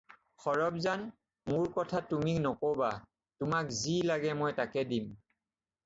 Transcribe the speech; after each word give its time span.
সৰব্জান, 0.43 1.03
মোৰ 1.51 1.69
কথা 1.77 2.01
তুমি 2.15 2.35
নক'বা, 2.47 2.91
তোমাক 3.45 3.71
যি 3.85 3.97
লাগে 4.13 4.37
মই 4.45 4.61
তাকে 4.63 4.91
দিম। 4.95 5.19